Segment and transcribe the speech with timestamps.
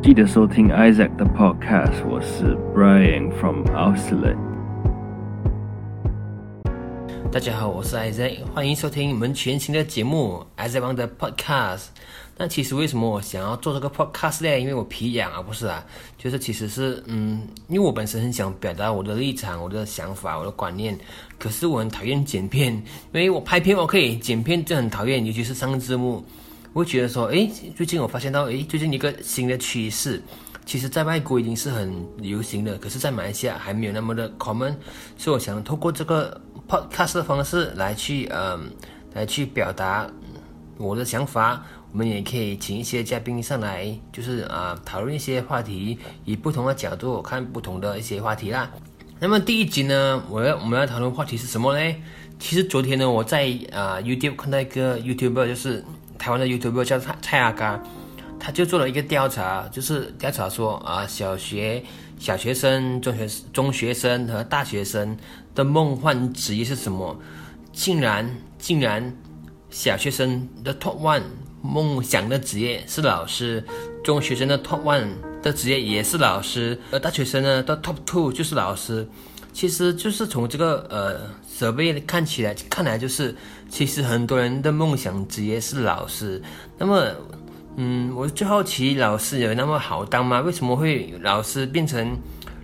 [0.00, 4.36] 记得收听 Isaac 的 Podcast，我是 Brian from Australia。
[7.32, 11.86] 大家好，我是 Isaac，欢迎收听我们全新的节目 Isaac 王的 Podcast。
[12.36, 14.58] 那其实为什么我想要做这个 Podcast 呢？
[14.60, 15.84] 因为我皮痒啊，不是啊，
[16.16, 20.96] 就是其实是嗯，因为我本身很想表达我的立场、我的想法、我的观念，
[21.40, 22.72] 可是我很讨厌剪片，
[23.12, 26.24] 因为我拍片 OK，剪片就很讨厌，尤其是上字幕。
[26.72, 30.22] 我觉得说，诶，最近我发现到，诶，最近一个新的趋势，
[30.64, 34.74] 其实在外国已经是很流行的，可是，在马来西亚还没有那么的 common，
[35.16, 38.70] 所以我想透过这个 podcast 的方式来去，嗯，
[39.14, 40.08] 来去表达
[40.76, 41.64] 我的想法。
[41.90, 48.70] 我们也可以请一些嘉宾上来，就是啊，讨论一些话题，以不同的角度看不同的一些话题啦。
[49.18, 51.96] 那么第一集呢，我要我们要讨论话题是什么呢？
[52.38, 55.82] 其实昨天呢，我在啊 YouTube 看到一个 YouTuber，就是。
[56.18, 57.80] 台湾的 YouTube 叫蔡蔡阿嘎，
[58.38, 61.82] 他就做了一个调查，就是调查说啊，小学
[62.18, 65.16] 小学生、中学中学生和大学生
[65.54, 67.16] 的梦幻职业是什么？
[67.72, 68.28] 竟然
[68.58, 69.16] 竟然，
[69.70, 71.22] 小学生的 Top One
[71.62, 73.64] 梦想的职业是老师，
[74.02, 75.10] 中学生的 Top One
[75.42, 79.08] 的职业也是老师，而大学生呢的 Top Two 就是老师。
[79.58, 81.18] 其实就是从这个呃
[81.52, 83.34] 设备看起来，看来就是，
[83.68, 86.40] 其实很多人的梦想职业是老师。
[86.78, 87.08] 那么，
[87.74, 90.40] 嗯，我最好奇，老师有那么好当吗？
[90.42, 92.16] 为什么会老师变成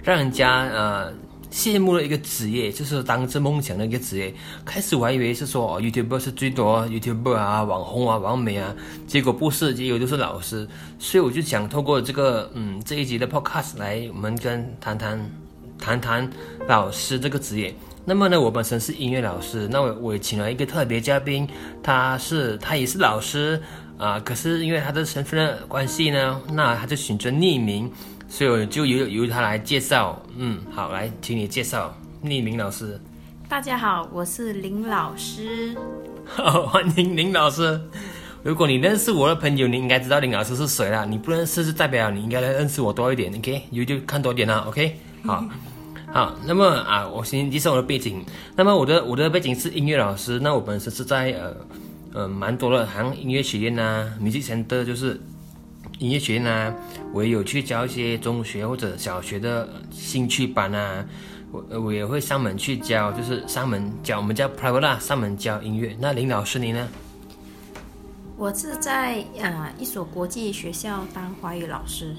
[0.05, 1.12] 让人家呃
[1.51, 4.33] 羡慕的一个职业，就是当这梦想的一个职业？
[4.64, 8.73] 开始我还以为是说哦，YouTube 是最多，YouTube 啊，网红啊，网美啊，
[9.08, 10.64] 结果不是，结果就是老师。
[11.01, 15.44] 所以我就想透过这个嗯这一集的 Podcast 来，我们跟谈谈。
[15.78, 16.28] 谈谈
[16.67, 21.48] 老师这个职业，那么呢，我本身是音乐老师，那我我也请了一个特别嘉宾，
[21.83, 23.61] 他是他也是老师
[23.98, 27.91] 啊，可是因为他的身份的关系呢，那他就选择匿名，
[28.28, 30.20] 所以我就由由他来介绍。
[30.36, 33.00] 嗯，好，来，请你介绍匿名老师。
[33.48, 35.77] 大家好，我是林老师。
[36.24, 37.80] 好， 欢迎林老师。
[38.42, 41.05] 如果你认识我的朋友，你应该知道林老师是谁啦。
[41.05, 43.33] 你不认识，是代表你应该来认识我多一点。
[43.34, 44.64] OK，有就看多点啦。
[44.67, 45.45] OK，好。
[46.12, 48.24] 好，那么啊，我先介绍我的背景。
[48.55, 50.39] 那么我的我的背景是音乐老师。
[50.39, 51.57] 那我本身是在呃
[52.12, 55.20] 呃蛮多的像音乐学院呐，你之前的就是
[55.98, 56.73] 音乐学院呐，
[57.13, 61.05] 我也有去教一些中学或者小学的兴趣班呐。
[61.51, 65.96] 我我也会上门去教，就是上门教，我们叫 private，上门教音乐。
[65.98, 66.86] 那林老师你呢？
[68.36, 72.14] 我是在啊一所国际学校当华语老师。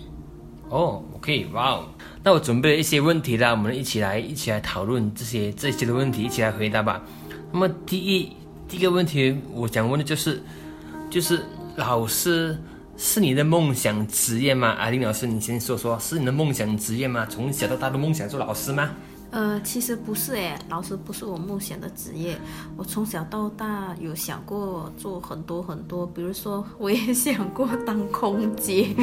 [0.69, 1.87] 哦，OK，哇哦，
[2.23, 7.01] 那我准备了一些问题啦，我们一起来一起来讨论这些这些的问题，一起来回答吧。
[7.51, 8.31] 那么第一
[8.67, 10.41] 第一个问题，我想问的就是，
[11.09, 11.43] 就是
[11.75, 12.57] 老师
[12.97, 14.69] 是你的梦想职业吗？
[14.69, 17.27] 阿林老师，你先说说，是你的梦想职业吗？
[17.29, 18.89] 从小到大的梦想做老师吗？
[19.35, 22.39] 呃，其实不是诶，老师不是我梦想的职业。
[22.77, 28.95] 我从小到大有想过做很多很多，比如说我也想过当空姐。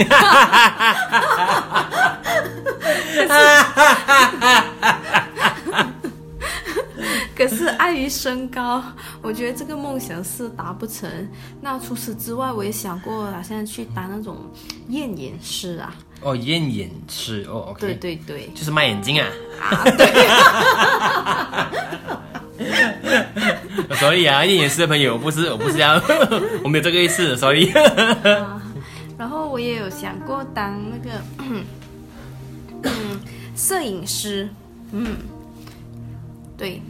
[7.37, 8.83] 可是碍于身高，
[9.21, 11.11] 我觉得这个梦想是达不成。
[11.61, 14.39] 那除此之外，我也想过好像去当那种
[14.89, 15.95] 验眼师啊。
[16.23, 19.27] 哦，验眼师哦，OK，对对对，就是卖眼睛啊。
[19.61, 20.07] 啊， 对。
[23.99, 26.01] 所以啊，验眼师的朋友，我不是，我不是要，
[26.63, 27.73] 我没有这个意思，所以。
[29.19, 31.65] 然后我也有想过当那个，嗯，
[33.57, 34.49] 摄影师，
[34.93, 35.17] 嗯，
[36.57, 36.81] 对。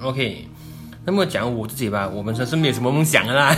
[0.00, 0.48] OK，
[1.04, 3.54] 那么讲我自己吧，我本身是没有什么梦想的啦，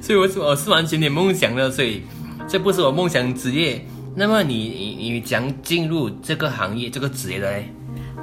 [0.00, 2.02] 所以我我是完全没有梦想的，所以。
[2.48, 3.84] 这不是我梦想职业，
[4.16, 4.54] 那么你
[4.96, 7.68] 你你将进入这个行业这个职业的嘞？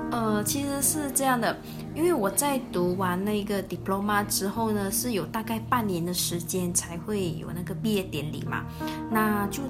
[0.10, 1.56] 呃，其实是这样的，
[1.94, 8.66] 因为我在读完那个 diploma 之后呢，是有大概半年的时间才会有那个毕业典礼嘛，
[9.12, 9.62] 那就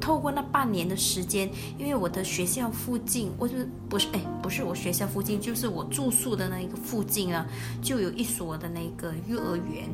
[0.00, 7.44] 透过那半年的时间，因为我的学校附近，我是不是哎不是我学校附近，就是我住宿的那一个附近啊，
[7.82, 9.88] 就有一所的那个幼儿园。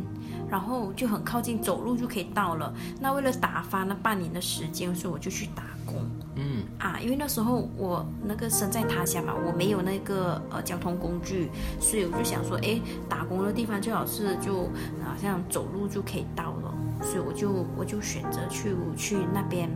[0.51, 2.73] 然后就很靠近，走路就可以到了。
[3.01, 5.97] 那为了打发那半年的时间，所以我就去打工。
[6.41, 11.51] 嗯啊，因为那时候我那个身在他乡嘛，我没有那个呃交通工具，
[11.81, 14.65] 所以我就想说，哎，打工的地方最好是就
[15.05, 16.73] 好像走路就可以到了，
[17.03, 19.69] 所以我就我就选择去去那边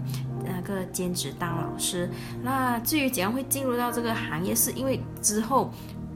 [0.45, 2.09] 那个兼职当老师。
[2.43, 5.73] 那至于怎样会进入到这个行业，是因为之后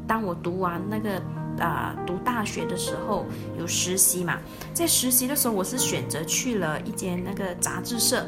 [0.07, 1.21] 当我读完那个。
[1.59, 3.25] 啊，读大学的时候
[3.59, 4.39] 有实习嘛，
[4.73, 8.27] 在实习的时候，我是选择去了一间那个杂志社。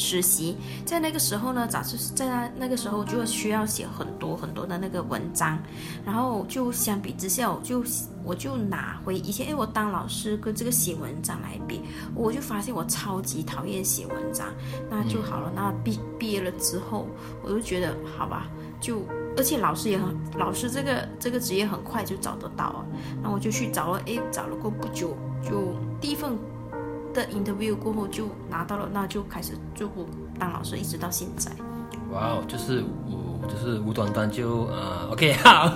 [0.00, 5.58] 实习，在那个时候呢，早是在那那个时候就需要写很多很多的那个文章，
[6.06, 7.82] 然后就相比之下，我就
[8.22, 11.82] 我就拿回以前，因为我当老师跟这个写文章来比，
[12.14, 14.46] 我就发现我超级讨厌写文章，
[14.88, 15.50] 那就好了。
[15.52, 17.08] 那毕毕业了之后，
[17.42, 18.48] 我就觉得好吧，
[18.80, 19.02] 就
[19.36, 22.84] 而且老师也很，老师这个这个职业很快就找得到啊，
[23.22, 26.36] 那我就去找了，诶，找了过不久，就第一份。
[27.14, 29.88] 的 interview 过后就拿到了，那就开始就
[30.38, 31.50] 当老师，一直到现在。
[32.12, 35.72] 哇哦，就是我就是无端端就呃，OK 好，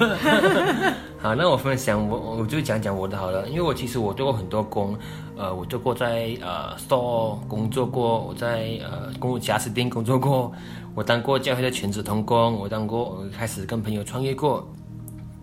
[1.23, 4.99] 好，那我分享我我就讲讲我的好了，因为我其实我做过很多工，
[5.37, 10.51] 呃，我做过在呃 store 工作过，我在呃公家私店工作过，
[10.97, 14.69] 我当过教会的全职童工，我当过开始跟朋友创业过。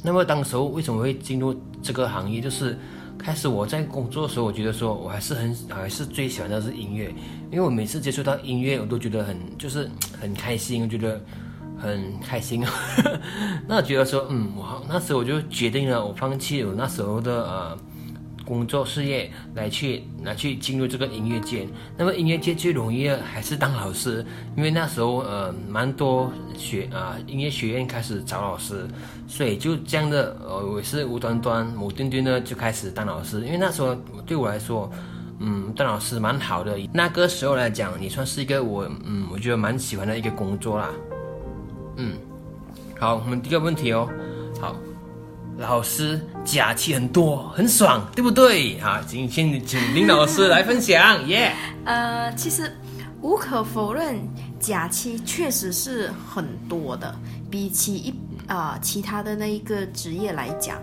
[0.03, 2.41] 那么当时候为什么会进入这个行业？
[2.41, 2.77] 就是
[3.17, 7.05] 开始我在工作的时候，我觉得说我还是很还是最喜欢的是音乐，
[7.51, 9.89] 因为我每次接触到音乐，我都觉得很就是
[10.19, 11.21] 很开心，我觉得
[11.79, 12.65] 很开心。
[13.67, 17.77] 那觉得说，嗯，我那时候我就决定了，我放弃我那时候的呃。
[18.45, 24.25] 工作事业来去来去进入这个音乐界，那么音乐界最容易的还是当老师，
[24.57, 28.87] 因为那时候呃蛮多学啊音乐学院开始找老师，
[29.27, 33.93] 所以就这样的呃我是无端端无端端的就开始当老师，因为那时候
[34.25, 34.89] 对我来说，
[35.37, 40.89] 嗯当老师蛮好的，那个时候来讲也算是一个我嗯我觉得蛮喜欢的一个工作啦，
[42.01, 42.13] 嗯，
[42.97, 44.09] 好，我们第一个问题哦，
[44.61, 44.73] 好。
[45.57, 48.77] 老师假期很多，很爽，对不对？
[48.79, 51.53] 啊，请请请林老师来分享， 耶。
[51.83, 52.73] 呃，其实
[53.21, 54.17] 无可否认，
[54.57, 57.13] 假期确实是很多的，
[57.51, 58.13] 比起一
[58.47, 60.77] 啊其他的那一个职业来讲，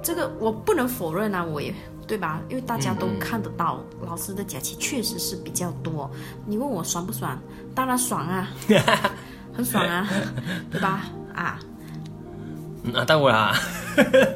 [0.00, 1.74] 这个我不能否认啊，我也
[2.06, 2.40] 对吧？
[2.48, 6.08] 因为大家都看得到，老师的假期确实是比较多。
[6.46, 7.36] 你问我爽不爽？
[7.74, 8.48] 当然爽啊，
[9.60, 10.08] 很爽啊，
[10.72, 11.02] 对吧？
[11.34, 11.58] 啊。
[12.94, 13.54] 啊，到我啦！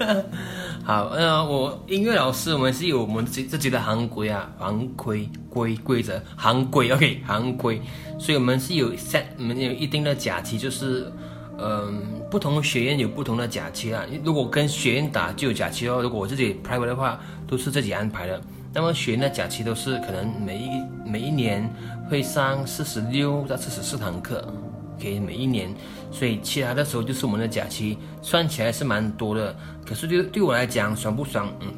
[0.84, 7.80] 好，呃，我音乐老师，我们是有我们自自己的行规啊，行规规规则，行规，OK，行规，
[8.18, 11.10] 所以我们是有 set，我们有一定的假期，就是，
[11.58, 14.04] 嗯，不同学院有不同的假期啊。
[14.22, 17.18] 如果跟学院打就有假期哦，如果我自己 private 的话，
[17.48, 18.38] 都是自己安排的。
[18.74, 20.68] 那么学院的假期都是可能每一
[21.08, 21.66] 每一年
[22.10, 24.52] 会上四十六到四十四堂课。
[24.98, 25.74] 给每一年，
[26.10, 29.54] 所以其他的时候就是我们的假期，算起来是蛮多的。
[29.86, 31.52] 可是对对我来讲，爽不爽？
[31.60, 31.68] 嗯，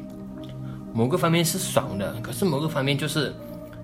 [0.93, 3.33] 某个方面是爽的，可是某个方面就是，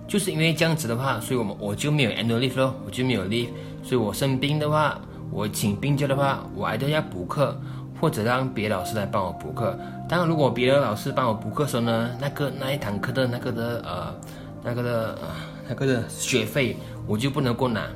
[0.08, 3.48] 就是因为这样子的话，所以我们我就没有 annual leave 咯，我就没有 leave。
[3.82, 4.98] 所以我生病的话，
[5.30, 7.60] 我请病假的话，我还得要补课，
[8.00, 9.78] 或者让别的老师来帮我补课。
[10.08, 14.14] 当然，如果别的老师帮我补课时候呢，那个那一堂课的那个的呃，
[14.62, 15.28] 那个的呃，
[15.68, 16.76] 那个的学费
[17.06, 17.86] 我就不能够拿。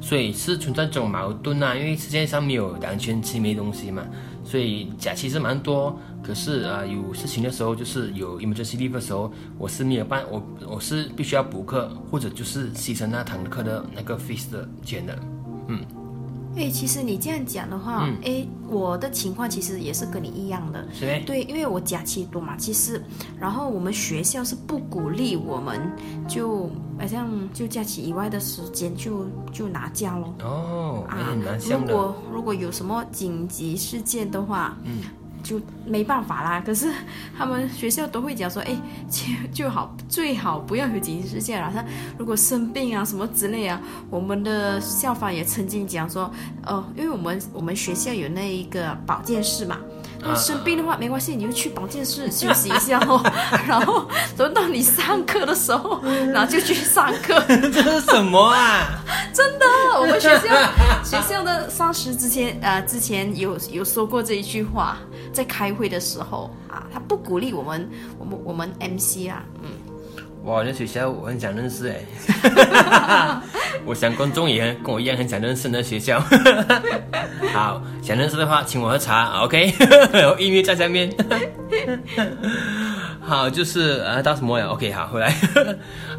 [0.00, 4.04] 所以是存在这种矛盾啊，因为世界上没有两全其美东西嘛，
[4.44, 15.18] 所以假期是蛮多，可是啊有事情的时候，就是有 emergency leave 的时候，我是没有办，我我是必须要补课，或者就是牺牲那堂课的那个 fees 的钱的，
[15.68, 15.84] 嗯。
[16.58, 20.84] 哎，其实你这样讲的话，哎，我的情况其实也是跟你一样的。
[20.92, 23.00] 是对，因为我假期多嘛，其实，
[23.38, 25.80] 然后我们学校是不鼓励我们，
[26.26, 26.68] 就
[26.98, 30.34] 好像就假期以外的时间就就拿假咯。
[30.42, 31.32] 哦，啊，
[31.70, 34.98] 如果如果有什么紧急事件的话，嗯。
[35.42, 36.62] 就没办法啦。
[36.64, 36.88] 可是
[37.36, 38.76] 他们学校都会讲说，哎，
[39.10, 41.70] 就就好，最好不要有紧急事件了。
[41.74, 41.84] 他
[42.18, 43.80] 如果生病啊什么之类啊，
[44.10, 46.30] 我们的校方也曾经讲说，
[46.66, 49.78] 哦，因为我们我们学校有那一个保健室嘛。
[50.20, 53.22] 那生病的话没关系，你就去保健室休息一下哦。
[53.68, 56.02] 然后等到你上课的时候，
[56.32, 57.40] 然后就去上课。
[57.46, 59.00] 这是什么啊？
[59.32, 59.64] 真的，
[60.00, 60.42] 我们学校
[61.08, 64.98] 学校的上司之前呃之前有有说过这一句话，
[65.32, 67.88] 在开会的时候啊，他不鼓励我们
[68.18, 69.70] 我们我们 MC 啊，嗯。
[70.44, 73.40] 哇，那学校我很想认识哎，
[73.84, 76.20] 我想观众也跟我一样很想认识那学校。
[77.52, 79.74] 好，想认识的话，请我喝茶，OK？
[80.22, 81.10] 有音乐在下面。
[83.20, 85.34] 好，就是啊，到什么呀？OK，好，回来。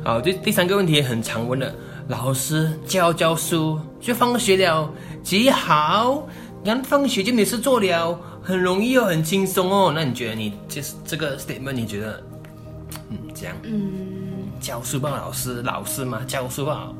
[0.04, 1.74] 好，第第三个问题很常问的，
[2.10, 6.28] 老师教教书就放学了，极好，
[6.66, 9.92] 刚放学就没事做了，很容易又很轻松哦。
[9.94, 11.74] 那你觉得你就是这个 statement？
[11.74, 12.24] 你觉得？
[13.12, 13.56] 嗯，这样。
[13.62, 16.92] 嗯，教书吧，老师，老师嘛，教书吧。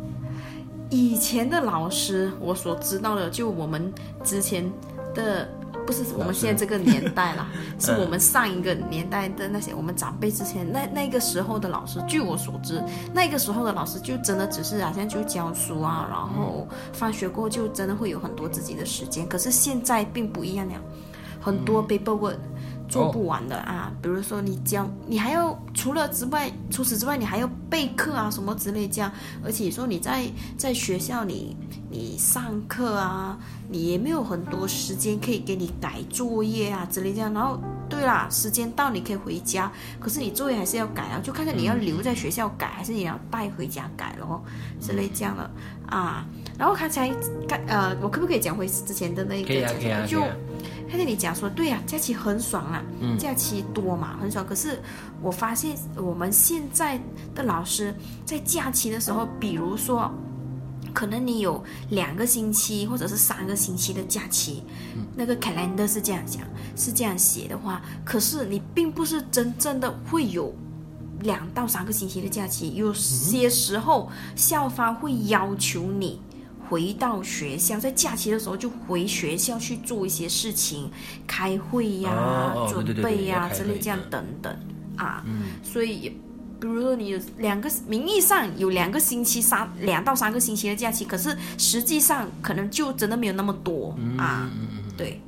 [0.92, 3.92] 以前的老师，我所知道的，就我们
[4.24, 4.72] 之前
[5.16, 5.50] 的
[5.90, 7.48] 不是我们现在这个年代啦，
[7.80, 12.80] 是我们上一个年代的那些我们长辈之前那那个时候的老师，据我所知，
[13.12, 19.28] 那个时候的老师就真的只是好像就教书啊，然后放学过后就真的会有很多自己的时间。
[19.28, 20.76] 可是现在并不一样了，
[21.42, 22.38] 很多 paperwork
[22.90, 29.12] 做不完的啊，比如说你教你还要除了之外，除此之外你还要备课啊什么之类这样，
[29.44, 30.26] 而且说你在
[30.58, 31.56] 在学校里
[31.90, 33.38] 你上课啊。
[33.72, 37.56] 你也没有很多时间可以给你改作业啊之类这样，然后
[37.88, 44.44] 对啦，时间到你可以回家，可是你作业还是要改啊，就看看你要留在学校改，还是你要带回家改咯
[44.82, 45.48] 之类这样的
[45.88, 46.26] 啊。
[46.58, 47.10] 然后刚才
[47.48, 49.48] 刚呃，我可不可以讲回之前的那个？
[49.48, 50.04] 可以啊，可以啊。
[50.08, 50.20] 就
[50.90, 52.84] 看见你讲说，对呀，假期很爽啊，
[53.18, 54.46] 假期多嘛，很爽。
[54.46, 54.82] 可是
[55.22, 57.00] 我发现我们现在
[57.36, 60.12] 的老师在假期的时候，比如说。
[60.92, 64.64] 可能你有两个星期或者是三个星期的假期，
[65.16, 66.42] 那个 calendar 是这样讲，
[66.76, 70.52] 是这样写的话，可是你并不是真正的会有
[71.22, 72.74] 两到三个星期的假期。
[72.74, 76.20] 有些时候校方会要求你
[76.70, 80.90] 回到学校，在假期的时候就回学校去做一些事情，
[81.26, 84.56] 开会呀、准备呀之类这样等等
[84.96, 85.26] 啊，
[85.64, 86.16] 所以。
[86.62, 94.52] 比如说，你有两个名义上有两个星期三两到三个星期的假期，可是实际上可能就真的没有那么多啊。
[94.98, 95.22] 对，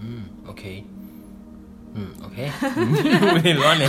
[0.00, 0.84] 嗯，OK，
[1.94, 2.50] 嗯，OK，
[3.34, 3.88] 有点乱了。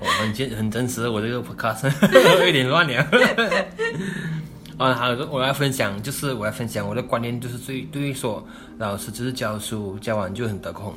[0.00, 1.92] 我很真很真实，我这个 podcast
[2.46, 3.06] 有点乱了。
[4.78, 10.92] 啊，好，我来分享，就是我来分享我的观念，就是对对于说，老师只是教书，教完就很得空。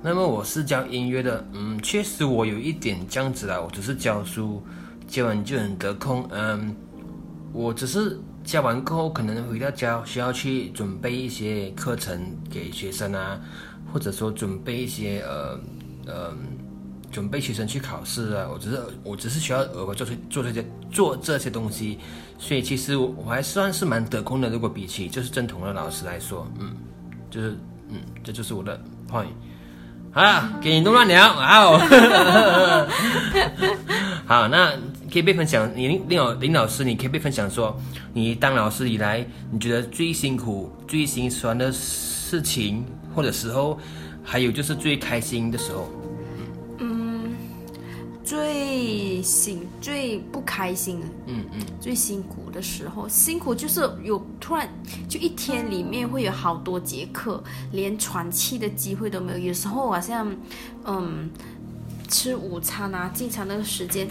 [0.00, 4.62] 那么我是教音乐的，嗯，确实我有一点这样子啦，我只是教书，
[5.08, 6.76] 教完就很得空，嗯，
[7.52, 13.40] 我只是教完过后可能回到家需要去准备一些课程给学生啊，
[13.92, 15.58] 或者说准备一些呃
[16.06, 16.32] 呃
[17.16, 21.98] 准备学生去考试啊，我只是我只是需要额外做这做这些做这些东西，
[22.38, 26.76] 所以其实我我还算是蛮得空的，如果比起就是正统的老师来说，嗯，
[27.30, 27.56] 就是
[27.88, 28.78] 嗯，这就是我的
[29.10, 29.28] point。
[30.12, 31.78] 啊，给你弄乱聊，好，
[34.28, 34.72] 好，那
[35.10, 35.70] 可以被分享。
[35.74, 37.74] 你林老林老师，你可以被分享说，
[38.12, 43.78] 你当老师以来，你觉得最辛苦、最心酸的事情或者时候，
[44.22, 45.90] 还有就是最开心的时候。
[49.26, 54.68] 辛、最不开心，嗯嗯，最辛苦的时候，辛苦就是有突然
[55.08, 57.42] 就一天里面会有好多节课，
[57.72, 59.38] 连喘气的机会都没有。
[59.38, 60.34] 有时候好像，
[60.84, 61.28] 嗯，
[62.08, 64.08] 吃午餐啊，进餐那个时间，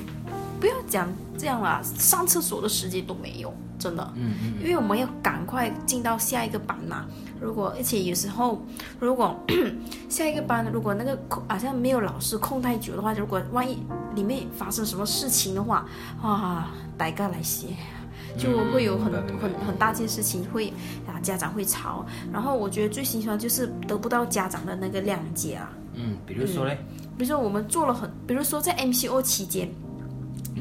[0.65, 1.07] 不要讲
[1.37, 7.05] 这样啦，上厕所的时间都没有，真的，嗯嗯，因为我们要赶快进到下一个班嘛。
[7.39, 8.65] 如果而且有时候，
[8.99, 9.39] 如果
[10.09, 13.77] 下一个班如果那个空好像没有老师空太久的话，如果万一
[14.15, 15.85] 里面发生什么事情的话，
[16.19, 17.67] 啊，大家来些，
[18.35, 20.73] 就会有很很很大件事情会
[21.05, 22.03] 啊家长会吵，
[22.33, 25.71] 然后我觉得最心酸就是得不到家长的那个谅解啊。
[25.93, 26.79] 嗯，比如说嘞，
[27.15, 29.69] 比如说我们做了很，比如说在 MCO 期间。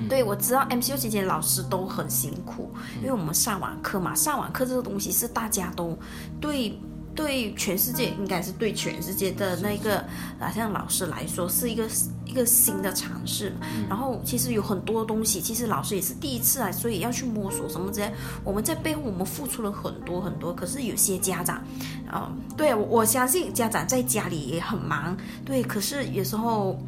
[0.08, 2.70] 对，我知道 MCU 期间老师都很辛苦，
[3.00, 5.96] 因为我们上网课嘛，上网课这个东西是大家都
[6.40, 6.78] 对
[7.14, 9.98] 对全世界应该是对全世界的那个
[10.40, 11.88] 啊，像老师来说是一个
[12.24, 13.52] 一个新的尝试。
[13.88, 18.12] 然后其实有很多东西，其实老师也是第一次啊，所以要去摸索什么之类。
[18.42, 21.62] 我们在背后我们付出了很多很多，可是有些家长，
[22.10, 26.78] 啊，对我我相信家长在家里也很忙，对，可是有时候。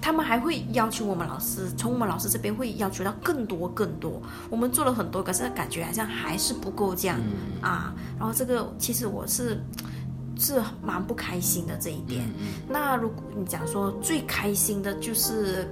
[0.00, 4.20] 他们还会要求我们老师，从我们老师这边会要求到更多更多。
[4.48, 7.20] 我们做了很多，可是感觉好像还是不够这样
[7.60, 7.94] 啊。
[8.18, 9.60] 然后这个其实我是
[10.38, 12.24] 是蛮不开心的这一点。
[12.66, 15.68] 那如果你讲说最开心的就是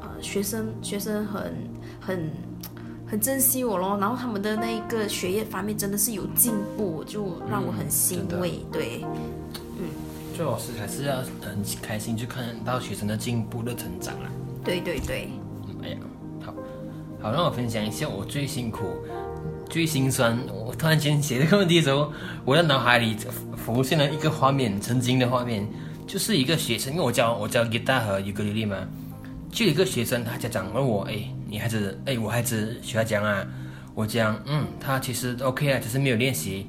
[0.00, 1.54] 呃学生学生很
[2.00, 2.30] 很
[3.06, 8.66] 很珍惜我咯，然后他们的那个学业方面真的是有进步，就让我很欣慰。
[8.72, 9.04] 对。
[10.38, 14.30] 做老师还是要很开心，去看到学生的进步的成长啦。
[14.64, 15.28] 对对对。
[15.66, 15.96] 嗯，哎呀，
[16.40, 16.54] 好，
[17.20, 18.84] 好，让我分享一下我最辛苦、
[19.68, 20.38] 最心酸。
[20.54, 22.12] 我突然间写这个问题的时候，
[22.44, 23.16] 我的脑海里
[23.56, 25.68] 浮现了一个画面，曾经的画面，
[26.06, 28.76] 就是一个学生，因为我教我教吉他和尤克里里嘛，
[29.50, 31.16] 就一个学生，他家长问我，哎，
[31.48, 33.44] 你孩子，哎，我孩子学他讲啊，
[33.92, 36.68] 我讲，嗯，他其实 OK 啊，只是没有练习，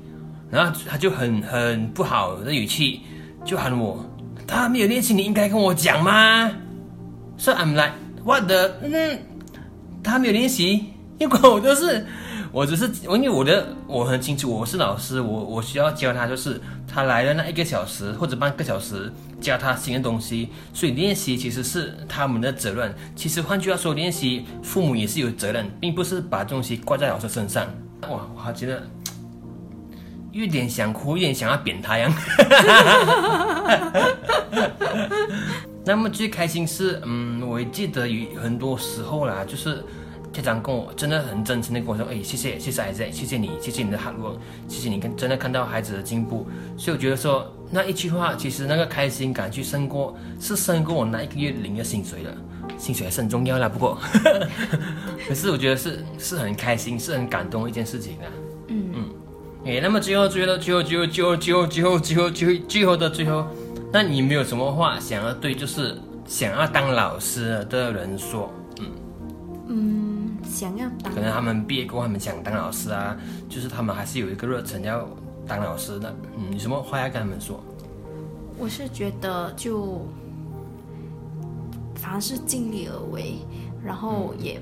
[0.49, 3.01] 然后他就很很不好的语气。
[3.45, 4.05] 就喊我，
[4.45, 6.51] 他没有练习，你应该跟我讲吗
[7.37, 7.93] ？So I'm like
[8.23, 8.71] what the？
[8.81, 9.19] 嗯，
[10.03, 10.85] 他没有练习，
[11.17, 12.05] 因为我就是
[12.51, 22.93] 我只是因为我的我很清楚，我是老师，我我需要教他，就是他来了那一个小时或者半个小时，教他新的东西，所以练习其实是他们的责任。
[23.15, 27.65] 其实换句话说，练习父母也是有责任，并不是把东西挂在老师身上。
[28.09, 28.81] 哇，我还觉得
[30.31, 32.13] 有点想哭，有点想要扁他样。
[35.85, 39.83] 那么最开心是，嗯，我记得有很多时候啦，就是
[40.31, 46.47] 家长跟我真的很真诚的跟我说，哎，谢谢，谢谢孩子，谢谢你，谢谢你的 hard work，谢谢你跟真的看到孩子的进步。
[46.77, 52.37] 所以我觉得说那一句话，其实那个开心感去胜过，是胜过我那一个月领的薪水的，
[52.77, 53.67] 薪水还是很重要啦。
[53.67, 53.97] 不过，
[55.27, 58.29] 可是我觉得是是很开心，是很感动一件事情啊。
[59.69, 63.45] 嗯嗯，哎，那么最后最后最后最后最后最后最后最后最后最后的最后。
[63.91, 65.97] 那你没有什么话想要对就是
[66.27, 68.51] 想要当老师的人说？
[68.79, 68.85] 嗯
[69.67, 73.17] 嗯，想要当，可能他们毕业过后他们想当老师啊，
[73.49, 75.07] 就是他们还是有一个热忱要
[75.47, 76.15] 当老师的。
[76.37, 77.59] 嗯，有什么话要跟他们说？
[78.59, 80.05] 我是觉得就
[81.95, 83.37] 凡事尽力而为，
[83.83, 84.61] 然后也。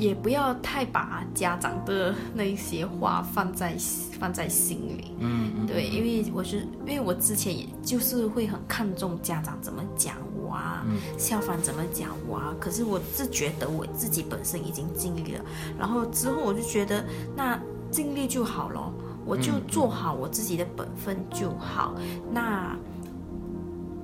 [0.00, 3.76] 也不要太把家长的那一些话放在
[4.18, 15.44] 放在心里，嗯，对，因为我是因为我之前也就是会很看重家长怎么讲我啊，嗯校方怎么讲我啊，可是我自觉得我自己本身已经尽力了，
[15.78, 17.04] 然后之后我就觉得
[17.36, 18.90] 那尽力就好了，
[19.26, 21.94] 我就做好我自己的本分就好。
[22.32, 22.74] 那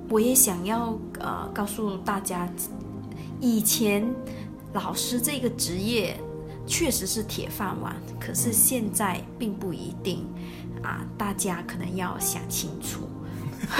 [0.09, 2.47] 我也想要呃告诉大家，
[3.41, 4.07] 以前。
[4.77, 6.15] 老师这个职业
[6.67, 10.23] 确实是铁饭碗，可是现在并不一定
[10.83, 11.01] 啊！
[11.17, 13.09] 大家可能要想清楚。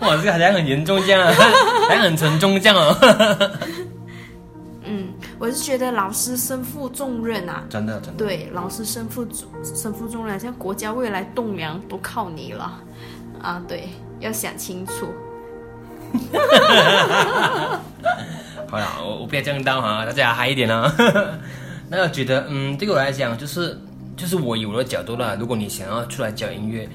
[0.00, 2.94] 哇，这个好像很严重这样，好像很沉重这样哦。
[4.84, 8.18] 嗯，我是觉得老师身负重任啊，真的，真的。
[8.22, 9.26] 对，老师身负
[9.64, 12.78] 身负重任，像国家未来栋梁都靠你了
[13.40, 13.62] 啊！
[13.66, 15.08] 对，要想清楚。
[18.70, 20.92] 好了，我我不要这样当哈，大家嗨一点呢。
[21.90, 23.76] 那我觉得，嗯，对我来讲，就是
[24.16, 25.36] 就是我有了角度了。
[25.36, 26.88] 如果你想要出来教音乐，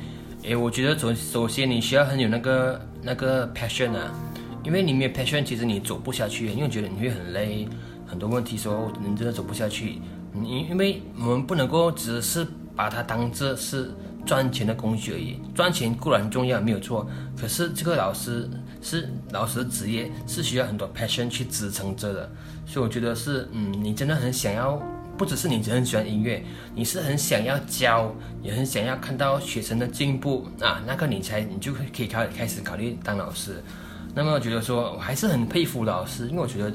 [0.43, 4.13] 诶，我觉得首首先你需要很有那个那个 passion 啊，
[4.63, 7.67] 因为你没有 passion，其实你走不下去，因为觉得你会很累，
[8.07, 9.99] 很多问题说你真的走不下去。
[10.31, 13.91] 你因为我们不能够只是把它当做是。
[14.25, 17.07] 赚钱的工具而已，赚钱固然重要，没有错。
[17.39, 18.49] 可是这个老师
[18.85, 22.29] 是老师的职业，是需要很多 passion 去支撑着的。
[22.67, 24.79] 所以我觉得是，嗯，你真的很想要，
[25.17, 26.45] 不只是你很喜欢音乐，
[26.75, 33.63] 你是很想要教，也很想要看到学生的进步啊，那个你才你就可以开开始考虑当老师。
[34.13, 36.71] 那么我觉得说，我还是很佩服老师，因为我觉得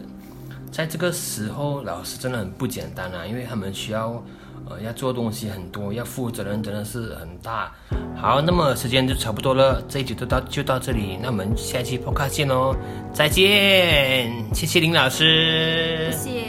[0.73, 4.21] 在这个时候，老师真的很不简单啊，因为他们需要。
[4.69, 7.73] 呃，要做东西很多，要负责任真的是很大。
[8.17, 12.77] 好，那么时间就差不多了，这一集就到就到这里，那我们下期 po 见喽，
[13.13, 16.40] 再见，谢谢林老师，谢谢。